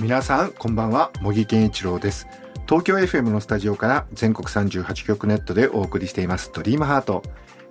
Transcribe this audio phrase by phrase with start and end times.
[0.00, 2.26] 皆さんこんばんは茂木健一郎です。
[2.66, 7.22] 東京 FM のスタジオから全国38局ネットでお送りしていますドリームハート。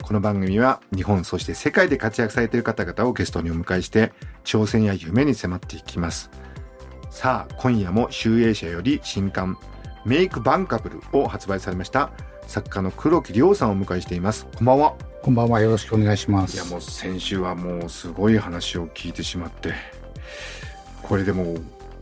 [0.04, 6.30] この番組は日本そして世界で活躍されている方々をゲストにお迎えして挑戦や夢に迫っていきます。
[7.10, 9.58] さあ今夜も集英社より新刊
[10.06, 12.12] メイクバンカブルを発売されました
[12.46, 14.46] 作家の黒木亮さんをお迎えしています。
[14.56, 14.94] こんばんは。
[15.24, 15.62] こんばんは。
[15.62, 16.56] よろしくお願いします。
[16.56, 19.74] いやもう先週はもうすごい話を聞いてしまって。
[21.02, 21.56] これでも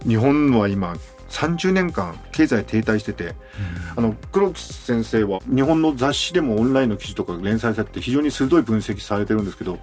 [0.06, 0.96] 日本は今
[1.30, 3.36] 30年間経済停滞してて
[3.96, 9.80] あの黒木先生は日本の雑誌でもオンラインの記事とか連載されて非常に鋭い分析されてるんですけど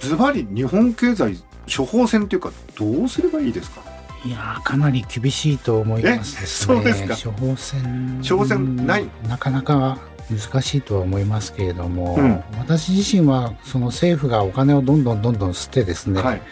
[0.00, 1.36] ズバリ日本経済
[1.74, 3.82] 処方箋というかどうすればいいですか？
[4.24, 6.74] いやーかなり厳しいと思いますですね。
[6.74, 7.30] えそうですか？
[7.30, 8.22] 処方箋。
[8.28, 9.08] 処方箋ない？
[9.28, 9.98] なかなか
[10.30, 12.42] 難しいとは思いますけれども、うん。
[12.58, 16.42] 私自身はその政府がお金をどんどんどんどん吸ってですね、はい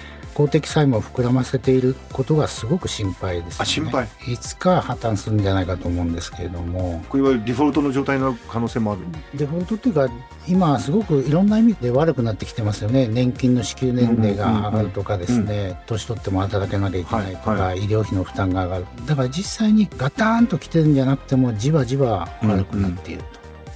[0.41, 3.57] 公的債務を膨らませていることがすごく心配です、ね。
[3.61, 4.09] あ心配。
[4.27, 9.03] いつか破綻するんじゃないかと思うんですけれども、これはデフォルトの状態になる可能性もある。
[9.35, 10.09] デフォルトっていうか
[10.49, 13.07] 今すごくいろんな意味で悪くなってきてますよね。
[13.07, 18.87] 年金の支給年齢が上がるとかですね、年取っても働けなきゃいけないとか、はいは医療費の負担が上がる。
[19.07, 23.23] だから実際にガターンと来てるんじゃなくてもじわじわ悪くなっている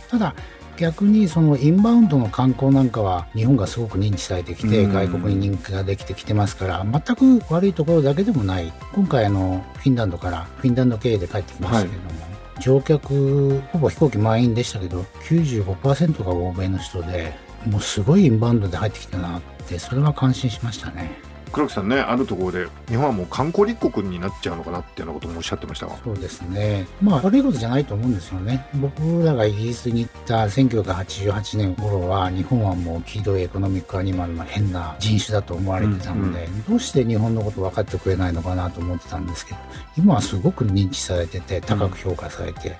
[0.09, 0.35] と、ただ
[0.77, 4.93] 逆にそのインバウンドの観光なんかは日本がすごく認知されてきて、うん。
[4.93, 8.73] 外国に人気ができてきてますから全く悪いところだけでもない。
[8.93, 17.33] 今回あのフィンランドからフィンランド経由で帰ってきましたけれども、乗客ほぼ飛行機満員でしたけど95%が欧米の人で
[17.67, 21.19] もうすごいインバウンドで入ってきたなってそれは感心しましたね
[21.55, 26.87] 黒木さんねあるところで日本はもう観光立国になっちゃうのかなっていうようなこともおっしゃってましたがそうですね。
[27.01, 28.67] まあ悪いことじゃないと思うんですよね。
[28.75, 39.59] 僕らがイギリスに行った1988年頃は日本はもう黄色いエコノミックアニマルの変な人種だと思われてたので、どうして日本のこと分かってくれないのかなと思ってたんですけど
[39.97, 42.77] 今はすごく認知されてて高く評価されて、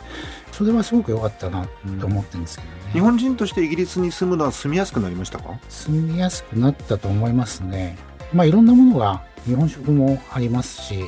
[0.51, 1.69] それはすごく良かったな
[2.01, 5.61] と思ってるんですけどね、日本人としてイギリスに住むのは住みやすくなりましたか？
[5.69, 7.97] 住みやすくなったと思いますね。
[8.35, 11.05] まあいろんなものが日本食もありますし、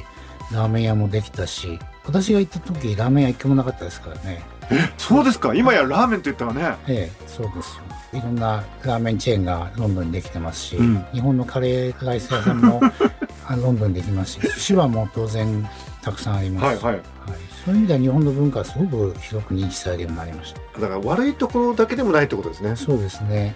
[0.52, 4.42] ラーメン屋もできたし、私が行った時ラーメン屋一個もなかったですからね。
[4.98, 5.54] そうですか？
[5.54, 6.76] 今やラーメンって言ったらね。
[6.88, 7.76] ええ、そうです
[8.12, 8.18] よ。
[8.20, 11.04] いろんなラーメンチェーンがロンドンにできてますし、うん。
[11.12, 12.80] 日本のカレーライス屋さんも
[13.46, 15.68] あロンドンにできますし、寿司はもう当然
[16.02, 16.78] たくさんあります。
[16.78, 16.94] し、はい。
[16.94, 17.02] はい。
[17.64, 20.80] そういう意味では日本の文化はすごく広く認知されるようになりました。
[20.80, 22.76] だから悪いところだけでもないってことですね。
[22.76, 23.54] そうですね。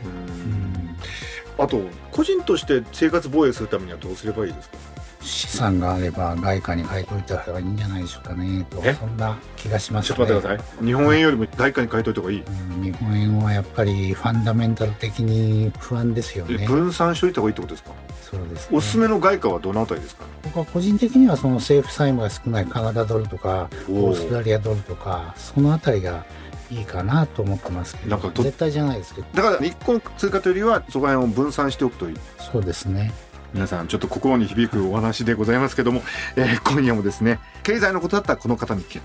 [1.63, 4.77] あと個人として生活防衛するためにはどうすればいいですか？
[5.23, 8.67] 資産があれば外貨に変えといた方がいいんじゃないでしょうかね。
[8.71, 8.95] とえ？
[8.95, 10.87] そんな気がしますちょっと待ってください。
[10.87, 16.67] 日本円よりも外貨に変えといた方がいい、うん日本円はやっぱりファンダメンタル的に不安ですよね。
[16.67, 17.91] 分散しといた方がいいってことですか？
[18.23, 18.79] そうです、ね。
[18.79, 20.25] おすすめの外貨はどのあたりですか？
[20.43, 26.25] 僕は個人的にはその政府債務が少ないカナダドルとかオーストラリアドルとかそのあたりが
[26.71, 27.97] いいかなと思ってます。
[27.97, 29.27] けどなんかど絶対じゃないですけど。
[29.35, 32.17] だから一個の通貨というよりはそこら辺を分散しておくといい
[32.53, 33.13] そうですね。
[33.53, 36.03] 皆さんちょっと心に響くお話でございますけども、
[36.37, 39.01] えー今夜もですね経済のことだったらこの方に聞け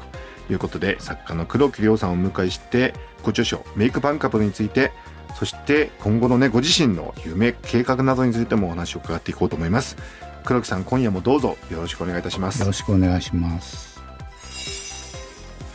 [0.48, 2.94] ということで作家の黒木亮さんをお迎えして
[3.24, 4.92] ご著書「メイクバンカブル」について
[5.40, 9.98] そして今後のねご自身の夢計画などについてもお話を伺っていこうと思います。
[10.46, 12.60] 黒木さん今夜もどうぞよろしくお願いいたします。
[12.60, 14.00] よろしくお願いします。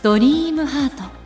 [0.03, 1.20] ドリームハート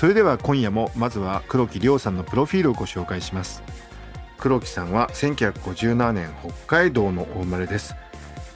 [0.00, 3.62] それでは今夜もまずは黒木亮さんのプロフィールをご紹介します。
[4.38, 7.94] 黒木さんは1957年北海道のお生まれです。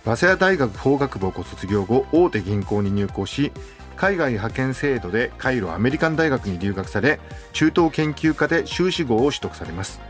[0.07, 3.53] 早稲田大学法学部をご卒業後大手銀行に入行し
[3.95, 7.21] 海外派遣制度でカイロアメリカン大学に留学され
[7.53, 10.01] 中東研究科で修士号を取得されます。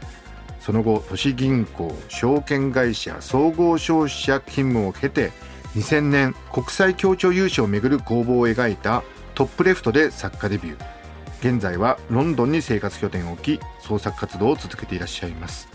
[0.61, 5.32] その後都市銀行証券会社総合商社勤務を経て
[5.75, 9.03] 2000年国際協調優勝をめぐる工房を描いた
[9.35, 10.94] トップレフトで作家デビュー。
[11.40, 15.69] 現在はロンドンに生活拠点を置き創作活動を続けていらっしゃいます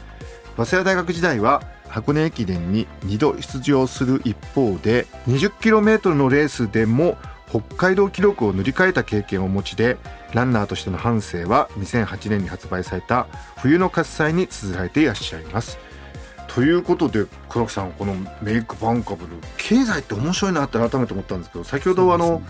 [0.57, 7.17] 早稲田大学時代は箱根駅伝に2度出場する一方で 20km のレースでも
[7.50, 9.97] 北海道記録を塗り替えた経験をお持ちで
[10.33, 13.27] ランナーとしての半生は2008年に発売された
[13.57, 15.79] 「冬の喝采」に綴られていらっしゃいます。
[16.47, 22.41] ということで黒木さんこのメイクバンカブル経済って面白いなって改めて思ったんですけど先ほどあの、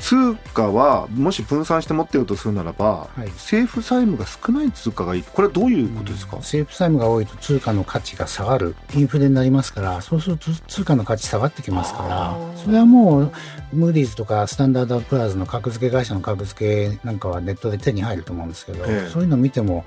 [0.00, 3.28] 通貨はもし分散して持っているとするならば、はい。
[3.28, 5.22] 政府債務が少ない通貨がいい。
[5.22, 8.74] これはどういうことですか、政府債務が多いと通貨の価値が下がる。
[8.94, 12.56] インフレになりますからそうすると通貨の価値下がってきますかあらー。
[12.56, 13.32] それはもう
[13.72, 19.10] ムーディーズとかスタンダードプラーズの格付け会社の格付けなんかはネットで手に入ると思うんですけど、ええ。
[19.10, 19.84] そういうのを見ても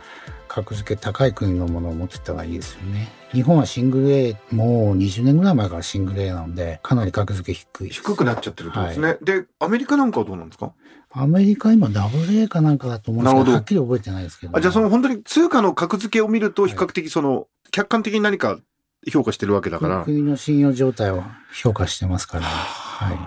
[0.54, 3.12] 格付け高い国のものを持っていった方がいいですよね。
[3.32, 10.72] 日本はシングル A もう20年ぐらい前からシングル A なのでかなり格付け低い低くなっちゃってるってことですね、でアメリカなんかはどうなんですか？
[11.10, 13.52] アメリカ今ダブル A かなんかだと思うんですけどど。
[13.54, 18.60] はっきり覚えてないですけどあじゃあその本当に通貨の格付けを見ると比較的その、客観的に何か
[19.12, 23.18] 評価してるわけだから、国の信用状態を評価してますから、はい。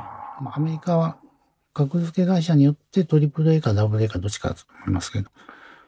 [0.44, 1.17] まあアメリカは
[1.75, 5.31] 格付け会社によってトリプル A かダブル A かどっちかだと思いますけど。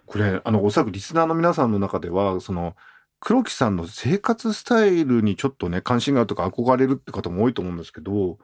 [0.09, 2.75] これあのおそらくリスナーの皆さんの中ではその
[3.21, 8.39] 黒木さんの生活スタイルにちょっとね関心があるとか憧れるって方も多いと思うんですけど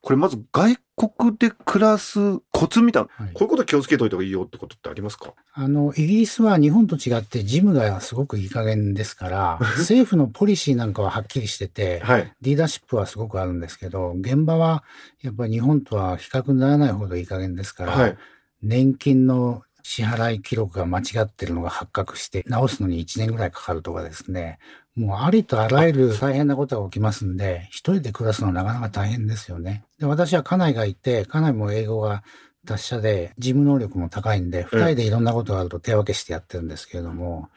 [0.00, 5.32] これまず外国で暮らすコツみたいな、はいこういうこと気をつけといた方がいいよってことってありますか？
[5.52, 12.32] あの、イギリスは日本と違って事務がすごくいい加減ですから、 政府のポリシーなんかははっきりしてて、はい。
[12.40, 14.82] リーダーシップはすごくあるんですけど、現場は
[15.22, 18.16] やっぱり日本とは比較にならないほどいい加減ですから、はい。
[18.60, 24.58] 年金の支払い記録が間違ってるのが発覚して、直すのに1年ぐらいかかるとかですね、
[24.94, 29.84] もうありとあらゆる大変なことが起きますんで、一人で暮らすのはなかなか大変ですよね。
[29.98, 32.22] で、私は家内がいて、家内も英語が
[32.66, 37.48] 達者で、事務能力も高いんで、二人でいろんなことがあると手分けしてやってるんですけれども、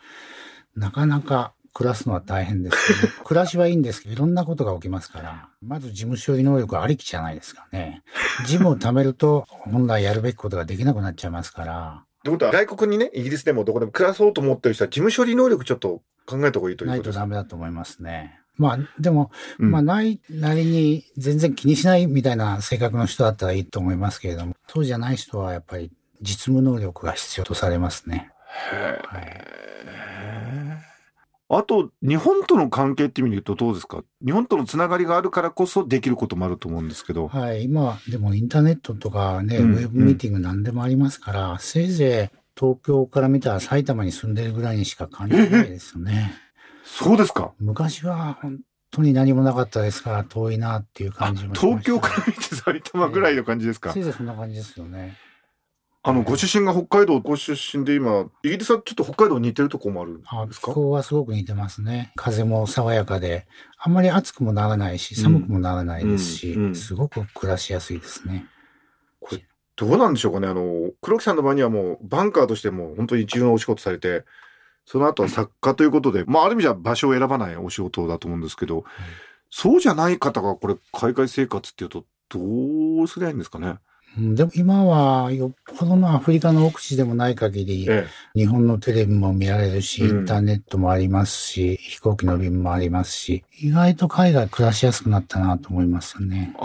[0.76, 3.14] なかなか暮らすのは大変ですよね。
[3.26, 8.02] 暮らしはいいんですけど、いろんなことが起きますから、まず事務処理能力ありきじゃないですかね。
[8.46, 17.24] 事務を貯めると、本来やるべきことができなくなっちゃいますから、ってことは、外国にね、イギリスでもどこでも暮らそうと思ってる人は、事務処理能力ちょっと考えた方がいいというないことですか。
[17.24, 18.40] とダメだと思いますね。
[18.58, 25.92] まあ、でも、うんまあ、ないなりに全然気にしないみたいな性格の人だったらいいと思いますけれども、そうじゃない人はやっぱり
[26.22, 28.32] 実務能力が必要とされますね。
[28.48, 29.65] はい。
[31.48, 34.04] あと、日本との関係っていう意味で言うとどうですか？
[34.26, 37.28] 日本とのつながりがあるからこそできることもあると思うんですけど。
[37.28, 37.66] はい。
[37.66, 46.34] 今は、でもインターネットとかね、うんウェブミーティング何でもありますから、せいぜい東京から見たら埼玉に住んでるぐらいにしか感じないですよね。
[46.84, 47.52] そうですか？
[47.60, 48.60] 昔は本
[48.90, 55.16] 当に何もなかったですから、遠いなっていうあ感じもしました東京から見て埼玉ぐらいの感じですか、せいぜいそんな感じですよね。
[56.08, 60.72] あの、ご出身が北海道ご出身で今、イギリスはちょっと北海道に似てるとこもあるんですか？
[60.72, 62.12] 候はすごく似てますね。
[62.16, 63.48] 風も爽やかで、
[63.80, 66.76] あんまり暑くもならないし、寒くもならないですし、うんうん。
[66.76, 68.46] すごく暮らしやすいですね。
[69.78, 70.48] どうなんでしょうかね？
[70.48, 74.24] あの、黒木さんの場合にはもう、バンカーとしても本当に一流のお仕事されて、
[74.86, 78.86] その後は作家ということで、まあ、ある意味じゃ場所を選ばないお仕事だと思うんですけど、
[79.50, 83.80] そうじゃない方がこれ、海外生活っていうと、どうすりゃいいんですかね？
[84.18, 96.56] うんでも今はよっぽどのアフリカの奥地でもない限り、え日本のテレビも見られるし、イうんンターネットもありますし、飛行機の便もありますし、意外と海外暮らしやすくなったなと思いますよね。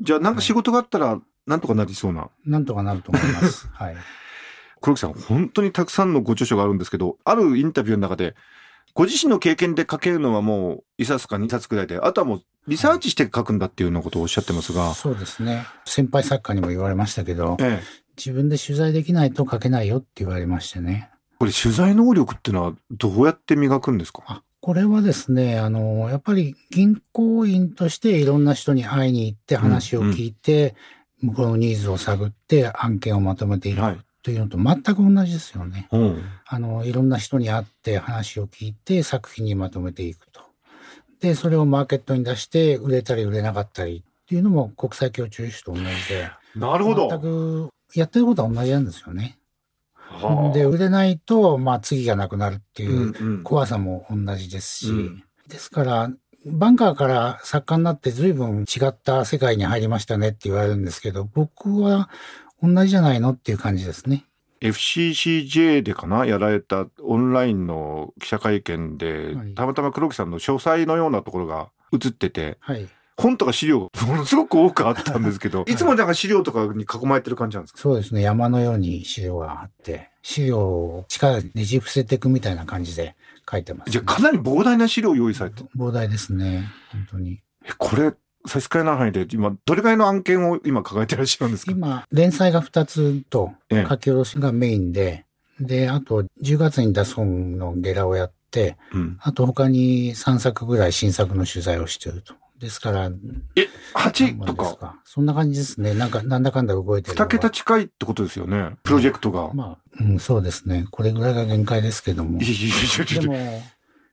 [0.00, 2.28] じゃあなんか仕事があったら、なんとかなりそうな。
[2.46, 3.68] なんとかなると思います。
[3.74, 3.96] はい。
[4.80, 8.34] 黒木さん、本当にたくさんのご著書があるんですけど、あるインタビューの中で、
[8.94, 15.64] ご自身の経験で書けるのはもう一冊か二冊くらいで、あとはもうリサーチして書くんだっていうようなことをおっしゃってますが、そうですね。
[15.84, 17.86] 先輩作家にも言われましたけど、ええ、
[18.16, 21.10] 自分で取材できないと書けないよって言われましてね。
[21.38, 24.22] これ取材能力っていうのはどうやって磨くんですか？
[24.26, 30.74] あ、これはですね、あの、やっぱり銀行員としていろんな人に会いに行って話を聞いて、
[31.22, 33.98] 向こうのニーズを探って案件をまとめていくはい。
[34.22, 35.88] というのと全く同じですよね。
[35.92, 36.22] うん。
[36.46, 40.42] あの、いろんな人に会って話を聞いて作品にまとめていくと。
[41.20, 47.08] で、それをマーケットに出して売れたり売れなかったりっていうのも国際協調主と同じで、なるほど。
[47.08, 49.38] 全くやってることは同じなんですよね。
[49.94, 56.10] はあで、売れないと、まあ次がなくなるっていううんうん怖さも同じですし、うんですから、
[56.46, 62.08] バンカーから作家になって随分違った世界に入りましたねって言われるんですけど、僕は
[62.62, 64.24] 同じじゃないのっていう感じですね。
[64.60, 66.26] FCCJ でかな？
[66.26, 72.88] やられたオンラインの記者会見で、はいたまたま黒木さんの書斎のようなところが映ってて、はい。
[73.16, 77.78] 本とか資料が ものすごく多くあったんですけど、いつもなんか資料とかに囲まれてる感じなんですか？
[77.80, 78.22] そうですね。
[78.22, 83.14] 山のように資料があって、資料を力でねじ伏せていくみたいな感じで
[83.50, 86.64] 書いてます、じゃあかなり膨大な資料を用意されて、膨大ですね。
[86.92, 87.40] 本当に。
[87.64, 88.12] えこれ、
[88.46, 91.72] 差し支えない範囲で、今、どれぐらいの案件を今抱えてらっしゃるんですか？
[91.72, 95.26] 今、連載が2つとええ書き下ろしがメインで、
[95.60, 99.18] で、あと10月に出す本のゲラをやって、うん。
[99.20, 102.34] あと他に3作ぐらい新作の取材をしてると。
[102.58, 103.10] ですから、
[103.56, 105.94] え、8何とか、そんな感じですね。
[105.94, 107.26] なんか、なんだかんだ動いてるの2が。
[107.28, 108.72] 桁近いってことですよね？
[108.82, 109.50] プロジェクトが。
[109.54, 110.86] まあ、うん、そうですね。
[110.90, 112.38] これぐらいが限界ですけども。
[112.38, 113.62] でも、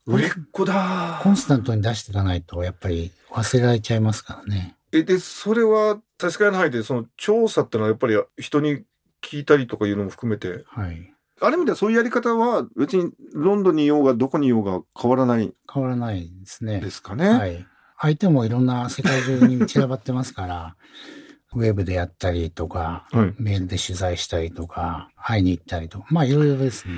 [0.07, 4.75] 売れっ子だコンスタントに出していかないと、やっぱり忘れられちゃいますからね。
[4.93, 8.83] え、で、それは、確かに範囲で、その調査ってのはやっぱり人に
[9.21, 11.13] 聞いたりとかいうのも含めて、はい。
[11.39, 16.79] ある意味ではそういうやり方は別にロンドンにいようがどこにいようが変わらない変わらないですね。
[16.79, 17.29] ですかね。
[17.29, 17.65] はい。
[17.99, 20.75] 相手もいろんな世界中に散らばってますから、
[21.53, 26.93] ウェブでやったりとか、はいメールで取材したりとか、会いに行ったりとか、まあいろいろですね。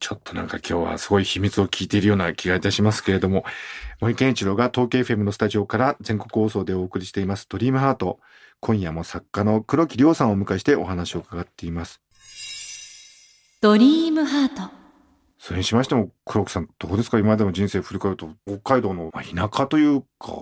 [0.00, 3.44] ちょっとなんか今日はすごい秘密を聞いているような気がいたしますけれども、
[4.00, 8.18] 森健一郎が東京 FM のスタジオから全国放送でお送りしていますドリームハート。
[8.60, 12.00] 今夜も作家の黒木亮さんをお迎えしてお話を伺っています。
[13.60, 14.72] ドリームハート
[15.38, 17.18] それにしましても黒木さんどうですか？
[17.18, 20.32] 今までの人生振り返ると北海道のまあ田舎というか、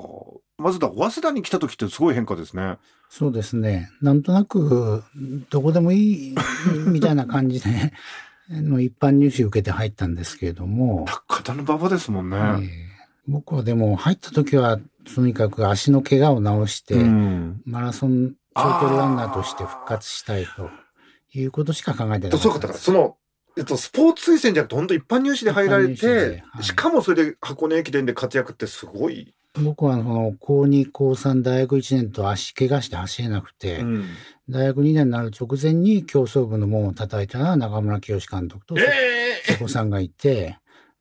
[0.57, 2.79] まずだ、早稲田に来た時ってすごい変化ですね。
[3.09, 3.91] そうですね。
[4.03, 5.05] なんとなく、
[5.50, 6.35] どこでもいい、
[6.88, 7.93] みたいな感じで、
[8.50, 12.37] の一般入試受けて入ったんですけれども、高田の馬場ですもんね。
[12.37, 12.88] えー
[13.28, 14.78] 僕はでも入った時は、
[15.14, 17.61] とにかく足の怪我を治して、うん。
[17.67, 20.71] マラソン長距離ランナーとして復活したいと
[21.35, 23.17] いうことしか考えてなかったそうか、だからその、
[23.57, 29.35] えっと、スポーツ推薦じゃなくて、本当一般入試で入られて、はいしかもそれで箱根駅伝で活躍ってすごい。
[29.62, 34.05] 僕はその高2、高3、大学1年と足怪我して走れなくて、うん。
[34.49, 38.83] 大学2年になる直前に競争部の門を叩いたのは中村清監督とえ
[39.45, 40.59] 瀬古さんがいて、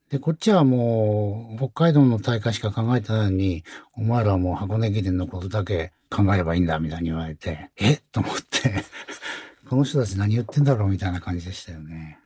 [0.10, 7.98] で、こっちはもう、北海道の大会しか考えてないのに、お前らはもう箱根駅伝のことだけ考えればいいんだ、みたいに言われて、え？
[8.14, 8.86] と思って、
[9.70, 12.20] この人たち何言ってんだろうみたいな感じでしたよね。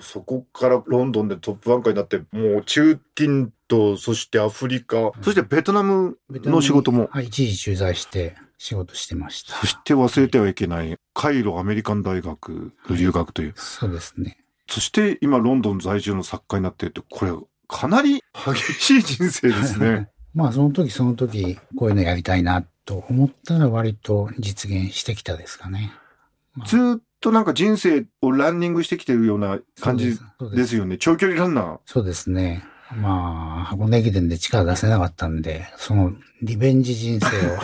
[0.00, 9.54] そこからロンドンでトップバンカーになって、もう中近東、そしてアフリカ、そしてベトナムの仕事も、はい、一時駐在して仕事してました。
[9.54, 14.38] そして忘れてはいけない、カイロアメリカン大学の留学という、そうですね。
[14.68, 17.32] そして今ロンドン在住の作家になってって、これ
[17.68, 20.10] かなり激しい人生ですね。
[20.34, 25.92] まあその時その時こういうのやりたいなと思ったら割と実現してきたですかね。
[26.54, 30.18] まあずーっとなんか人生をランニングしてきてるような感じ
[30.54, 30.98] ですよね。
[30.98, 31.78] 長距離ランナー。
[31.86, 32.64] そうですね。
[32.96, 37.58] まあ、箱根駅伝で力出せなかったんで、そのリベンジ人生を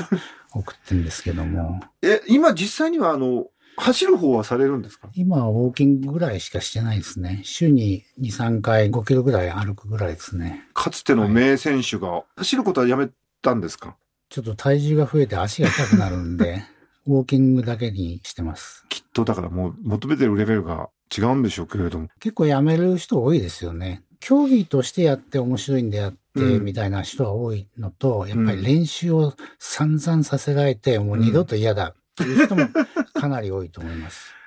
[0.61, 3.47] 送ってるんですけども、 え、今実際にはあの、
[3.77, 5.09] 走る方はされるんですか？
[5.15, 7.41] 今はウォーキングぐらいしかしてないですね。
[7.45, 10.65] 週に2、3回5キロぐらい歩くぐらいですね。
[10.75, 13.09] かつての名選手が走ることはやめ
[13.43, 13.97] たんですか？
[14.29, 16.63] ちょっと体重が増えて足が痛くなるんで、
[17.07, 18.85] ウォーキングだけにしてます。
[18.91, 22.09] きっとだからもう求めてるレベルが違うんでしょうけれども。
[22.21, 24.03] 結構やめる人多いですよね。
[24.21, 32.69] 競技としてやって面白いんでやって、うんみたいな人が多いのと、やっぱり練習を散々させられて、もう二度と嫌だっていう人も
[33.15, 34.40] かなり多いと思います。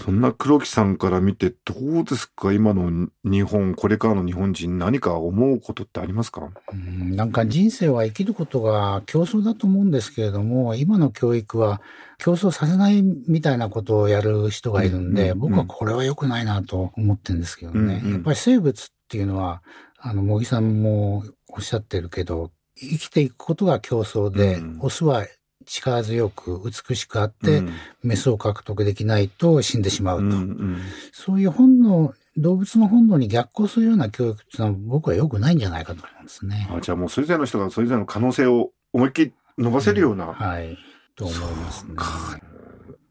[0.00, 2.52] はいそんな黒木さんから見てどうですか？
[2.52, 6.50] 今の日本、これからの日本人何か思うことってありますか？
[6.72, 11.80] うんなんか人生は生きることが競争だと思うんですけれども、今の教育は
[12.18, 18.00] 競争させないみたいなことをやる人がいるんで、うんうん僕はこれは良くないなと思ってるんですけどね。
[18.02, 18.12] うんうん。
[18.14, 19.62] やっぱり生物っていうのは、
[19.98, 24.78] あの、茂木さんもおっしゃってるけど、生きていくことが競争で、うん。
[24.80, 25.26] オスは
[25.66, 30.24] 力強く美しくあって、うんメスを獲得できないと死んでしまうと。
[30.24, 30.78] うんうん
[31.12, 36.68] そういう本能、動物の本能に逆行するような教育っていうのは僕は良くないんじゃないかと思うんですね。
[36.70, 40.26] あじゃあもうそれぞれの人がそれぞれの可能性を思いっきり伸ばせるような。
[40.26, 40.78] はい。
[41.16, 41.94] と思いますね。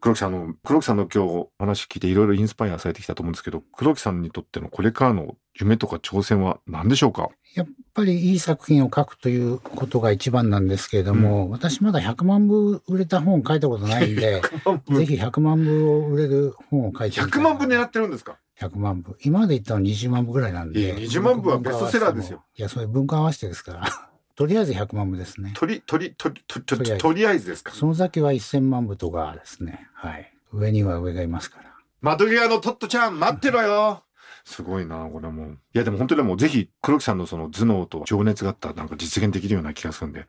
[0.01, 7.29] 黒木さんあの、黒木さんの今日お話聞いていろいろインスパイアされてきたと思うんですけど、黒木さんにとってのこれからの夢とか挑戦は何でしょうか？
[7.53, 7.67] やっ
[7.99, 19.17] ぱりいい作品を書くということが一番なんですけれども、私まだ100万部売れた本を書いたことないんで、ぜひ100万部を売れる本を書いてみたい100万部狙ってるんですか？100万部。
[19.21, 20.79] 今まで言ったのは20万部ぐらいなんで。
[20.79, 22.43] いや20万部はベストセラーですよ。
[22.57, 23.83] いや、それ文化合わせてですから。
[24.35, 25.51] とりあえず100万部ですね。
[25.55, 27.73] とり、とり、とり、とととりあえずとりあえずですか？
[27.73, 29.87] その先は1000万部とかですね。
[29.93, 30.33] はい。
[30.53, 31.69] 上には上がいますから。
[32.01, 34.03] 窓際のトットちゃん待ってろよ
[34.49, 35.45] すごいな、これも。
[35.45, 40.25] いや、でも本当にもぜひ黒木さんのその頭脳と情熱があったらなんか実現できるような気がするんで。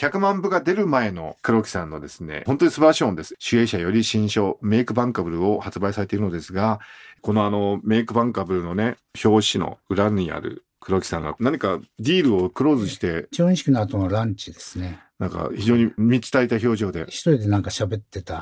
[0.00, 3.36] 100万部が出る前の黒木さんのですね、本当に素晴らしい本です。
[3.38, 6.80] 主演者より新書、メイクバンカブルを発売されているのですが、
[7.20, 14.98] このあの、メイクバンカブルのね、表紙の裏にある黒木さんが何かディールをクローズして、調印式の後のランチですね。
[15.22, 18.40] なんか非常に満ち足りた表情で、一人でなんか喋ってた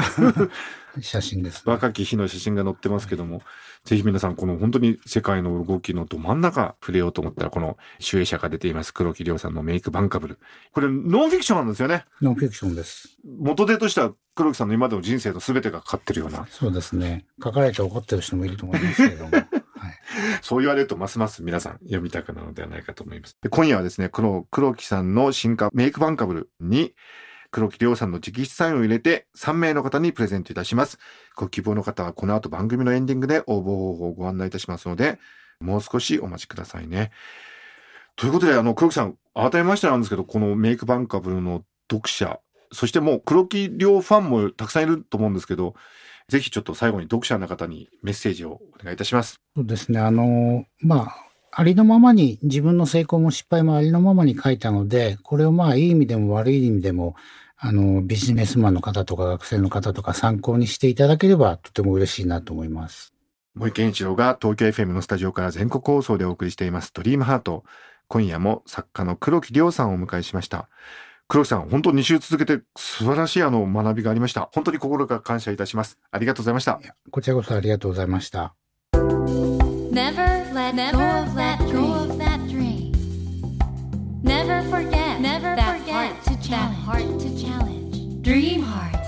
[1.02, 1.62] 写真です、ね。
[1.66, 3.42] 若き日の写真が載ってますけども、
[3.84, 10.38] ぜひ皆さんこの本当に世界の動きのど真ん中触れようと思ったら、この集英社が出ています黒木亮さんのメイクバンカブル。
[10.72, 12.06] これノンフィクションなんですよね。
[12.22, 13.18] ノンフィクションです。
[13.26, 17.26] 元手としては黒木さんの今までの人生と全てがかかってるような、そうですね。
[17.44, 19.30] 書かれて怒ってる人もいると思いますけれども。
[19.90, 20.38] はい。
[20.42, 23.36] そう言われるとますます皆さん読みたくなるのではないかと思います。
[23.42, 26.94] で今夜はですね、この黒木さんの新刊メイクバンカブルに、
[27.50, 30.98] 黒木亮さんの直筆サインを入れて3名の方にプレゼントいたします。
[31.36, 35.18] ご希望の方はこの後番組のエンディングで応募方法をご案内いたしますので、
[35.60, 37.10] もう少しお待ちくださいね。
[38.16, 42.40] ということで、あの、黒木さん、改めましてなんですけど、このメイクバンカブルの読者、
[42.72, 45.74] そしてもう黒木亮ファンもたくさんいると思うんですけど、
[46.30, 49.38] ぜひちょっと最後に読者の方にメッセージをお願いいたします。
[49.54, 50.00] そうですね。
[50.00, 51.16] あの、まあ、
[51.52, 57.16] ありのままに、自分の成功も失敗もありのままに書いたので、これをまあ、いい意味でも悪い意味でも、
[57.58, 63.12] あの、ビジネスマンの方とか学生の方とか参考にしていただければとても嬉しいなと思います。
[63.54, 67.64] 森健一郎が東京 FM のスタジオから全国放送でお送りしていますドリームハート。
[68.06, 70.68] 今夜も作家の黒木亮さんをお迎えしました。
[71.30, 74.50] 黒木さん、本当2週続けて素晴らしいあの学びがありました。
[74.52, 75.96] 本当に心から感謝いたします。
[76.10, 76.80] ありがとうございました。
[77.12, 78.56] こちらこそありがとうございました。
[78.94, 82.90] Never let go of that dream.
[84.24, 86.74] Never forget Never that forget heart to that challenge.
[86.84, 88.22] heart to challenge.
[88.22, 88.98] Dream heart.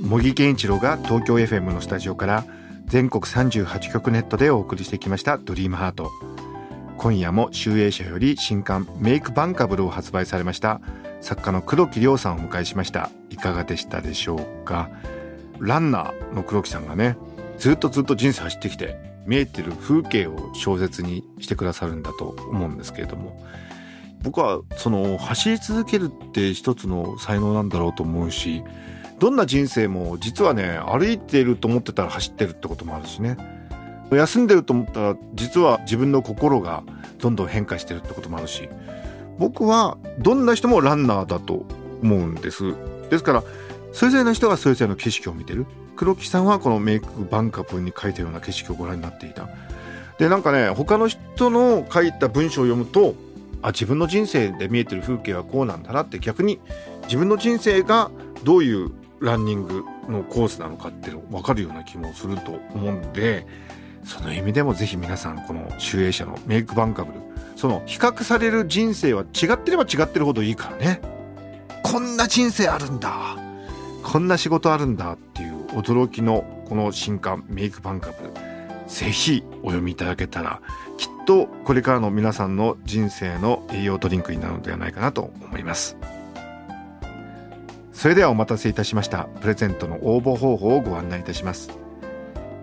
[0.00, 2.44] 茂木健一郎が東京 FM のスタジオから
[2.86, 6.10] 全国38局ネットでお送りしてきましたドリームハート。
[7.04, 10.80] 今夜も集英社より新刊メイクバンカブルを発売されました。
[11.20, 13.10] 作家の黒木亮さんをお迎えしました。
[13.28, 14.88] いかがでしたでしょうか？
[15.58, 17.18] ランナーの黒木さんがね、
[17.58, 18.96] ずっとずっと人生走ってきて
[19.26, 23.38] 見えてる風景を小説にしてくださるんだと思うんですけれども、
[24.22, 28.62] 僕はその走り続けるって一つの才能なんだろうと思うし、
[29.18, 33.36] どんな人生も実はね歩いていると思ってたら走ってるってこともあるしね。
[34.10, 36.82] 休んでると思ったら実は自分の心が
[37.18, 38.68] どんどん変化してるってこともあるし
[39.38, 41.66] 僕はどんな人もランナーだと
[42.02, 42.74] 思うんです。
[43.10, 43.42] ですから
[43.92, 45.66] それぞれの人がそれぞれの景色を見てる。
[45.96, 49.48] 黒木さんはこのメイクバンカップに書いたような景色をご覧になっていた。
[50.18, 53.14] でなんかね他の人の書いた文章を読むと
[53.62, 56.60] あ自分の人生で見えてる風景はこうなんだなって逆に
[57.04, 58.10] 自分の人生が
[58.44, 63.46] どういうランニングのコースなのかっていうの分かるような気もすると思うんで
[64.04, 67.20] その意味でもぜひ皆さんこの集英社のメイクバンカブル
[67.56, 71.00] その比較される人生は違ってれば違ってるほどいいからね。
[71.82, 73.36] こんな人生あるんだ。
[74.02, 78.32] こんな仕事あるんだっていう驚きのこの新刊メイクバンカブル
[78.86, 80.60] ぜひお読みいただけたら
[80.98, 85.96] きっとこれからの皆さんの人生の栄養ドリンクになるのではないかなと思います。
[87.92, 89.24] それではお待たせいたしました。
[89.40, 91.83] プレゼントの応募方法をご案内いたします。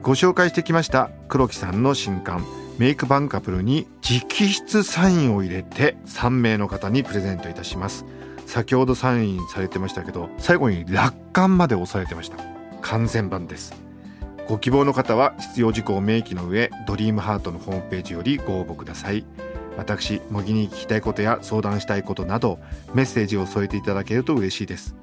[0.02, 2.44] ご紹介してきました黒木さんの新刊
[2.80, 8.06] メイクバンカプルに直筆サインを入れて3名の方にプレゼントいたします。
[8.48, 12.38] 先ほどサインされてましたけど最後に楽観まで押されてました。
[12.82, 13.76] 完全版です。
[14.48, 19.24] ご希望の方は必要事項を明記の上ドリームハートのホームページよりご応募ください。
[19.78, 22.58] 私模擬に聞きたいことや相談したいことなど
[22.96, 24.96] メッセージを添えていただけると嬉しいです。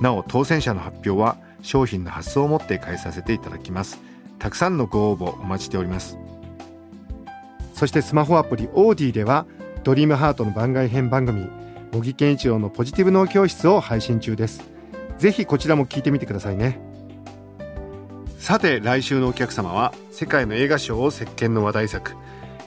[0.00, 4.13] なお当選者の発表は商品の発送をもって返させていただきます。
[4.38, 6.18] たくさんのご応募お待ちしております。
[7.74, 9.46] そしてスマホアプリオーディでは
[9.82, 11.48] ドリームハートの番外編番組
[11.92, 14.62] 茂木健一郎のポジティブ脳教室を配信中です。
[15.18, 16.80] ぜひこちらも聞いてみてくださいね。
[18.38, 22.14] さて来週のお客様は世界の映画賞を席巻の話題作。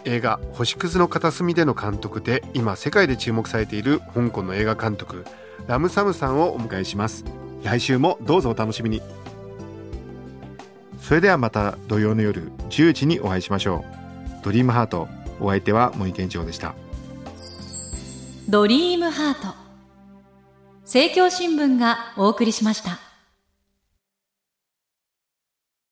[0.06, 5.26] 映画「星屑の片隅」での監督で今世界で注目されている香港の映画監督
[5.68, 7.26] ラムサムさんをお迎えします。
[7.64, 9.02] 来週もどうぞお楽しみに。
[11.00, 13.86] それではまた土曜の夜10時にお会いしましょ
[14.42, 14.44] う。
[14.44, 15.08] ドリームハート
[15.40, 16.76] お相手は森健一郎でした。
[18.50, 19.56] ドリームハート。
[20.84, 23.07] 政教新聞がお送りしました。